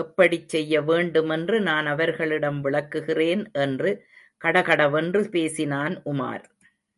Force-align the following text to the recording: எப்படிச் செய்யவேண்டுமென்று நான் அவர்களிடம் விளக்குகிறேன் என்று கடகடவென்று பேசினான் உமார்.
எப்படிச் 0.00 0.48
செய்யவேண்டுமென்று 0.48 1.60
நான் 1.60 1.86
அவர்களிடம் 1.86 2.60
விளக்குகிறேன் 2.64 3.42
என்று 3.58 3.90
கடகடவென்று 4.40 5.22
பேசினான் 5.28 5.96
உமார். 6.04 6.44